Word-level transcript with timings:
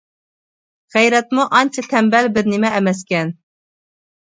غەيرەتمۇ 0.95 1.45
ئانچە 1.59 1.85
تەمبەل 1.93 2.33
بىر 2.39 2.51
نېمە 2.55 2.75
ئەمەسكەن. 2.81 3.37